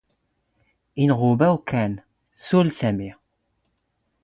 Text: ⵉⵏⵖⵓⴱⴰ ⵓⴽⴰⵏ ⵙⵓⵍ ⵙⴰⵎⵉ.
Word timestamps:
ⵉⵏⵖⵓⴱⴰ 1.01 1.47
ⵓⴽⴰⵏ 1.55 1.93
ⵙⵓⵍ 2.41 2.67
ⵙⴰⵎⵉ. 2.77 3.09